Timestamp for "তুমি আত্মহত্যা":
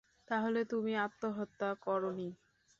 0.71-1.69